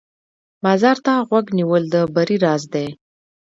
[0.63, 2.87] بازار ته غوږ نیول د بری راز دی.